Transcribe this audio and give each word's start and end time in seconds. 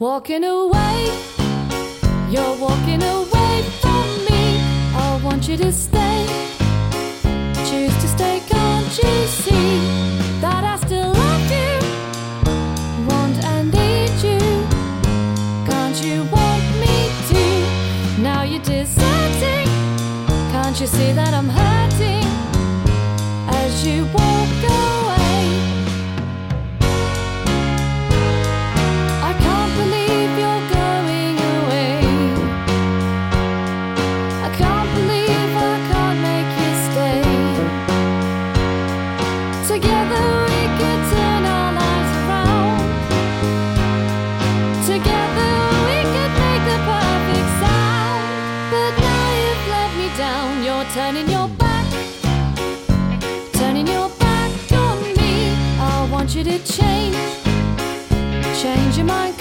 Walking 0.00 0.42
away, 0.42 1.04
you're 2.28 2.56
walking 2.58 3.00
away 3.00 3.62
from 3.80 4.06
me. 4.28 4.58
I 4.92 5.20
want 5.22 5.46
you 5.46 5.56
to 5.58 5.70
stay, 5.70 6.26
choose 7.64 7.94
to 8.02 8.08
stay. 8.08 8.42
Can't 8.48 8.98
you 8.98 9.26
see 9.28 9.78
that 10.40 10.64
I 10.64 10.84
still 10.84 11.12
love 11.12 11.48
you, 11.48 13.06
want 13.06 13.38
and 13.44 13.72
need 13.72 14.10
you? 14.20 14.66
Can't 15.64 16.02
you 16.02 16.24
want 16.24 16.64
me 16.82 16.96
to? 17.28 18.20
Now 18.20 18.42
you're 18.42 18.62
deserting. 18.62 19.68
Can't 20.50 20.80
you 20.80 20.88
see 20.88 21.12
that 21.12 21.32
I'm 21.32 21.48
hurting 21.48 22.26
as 23.46 23.86
you 23.86 24.06
walk 24.06 24.70
away? 24.70 24.83
Turning 50.94 51.28
your 51.28 51.48
back, 51.48 51.86
turning 53.52 53.86
your 53.88 54.08
back 54.10 54.50
on 54.72 55.02
me. 55.02 55.52
I 55.80 56.08
want 56.10 56.36
you 56.36 56.44
to 56.44 56.58
change. 56.60 57.16
Change 58.62 58.96
your 58.96 59.06
mind, 59.06 59.36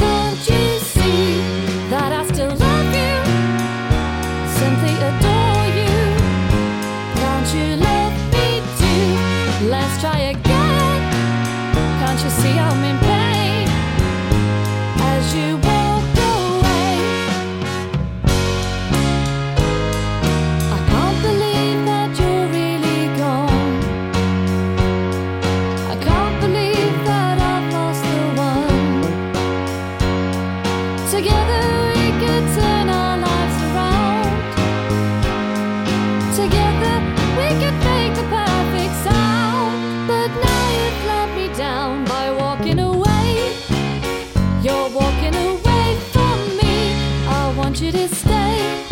want 47.74 47.82
you 47.82 47.92
to 47.92 48.08
stay. 48.08 48.86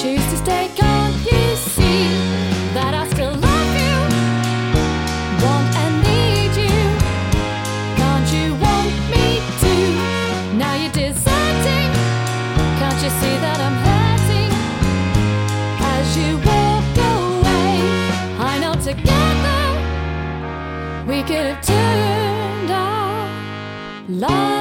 Choose 0.00 0.24
to 0.30 0.36
stay, 0.38 0.70
can't 0.74 1.14
you 1.30 1.56
see 1.56 2.08
that 2.72 2.94
I 2.94 3.06
still 3.10 3.34
love 3.34 3.72
you? 3.82 3.96
Want 5.44 5.76
and 5.84 5.94
need 6.08 6.54
you. 6.64 6.80
Can't 8.00 8.28
you 8.32 8.46
want 8.64 8.88
me 9.12 9.26
to? 9.62 9.74
Now 10.56 10.74
you're 10.80 10.96
deserting. 10.96 11.90
Can't 12.80 13.00
you 13.04 13.12
see 13.20 13.36
that 13.44 13.58
I'm 13.66 13.76
hurting 13.88 14.52
as 15.94 16.06
you 16.16 16.30
walk 16.48 16.96
away? 17.16 17.74
I 18.50 18.52
know 18.62 18.74
together 18.90 19.60
we 21.06 21.18
could 21.22 21.46
have 21.52 21.62
turned 21.62 22.70
our 22.70 23.28
lives 24.08 24.57